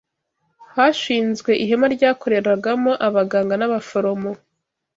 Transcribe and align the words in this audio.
Hashinzwe 0.75 1.51
ihema 1.63 1.87
ryakoreragamo 1.95 2.91
abaganga 3.07 3.55
n’abaforomo 3.57 4.31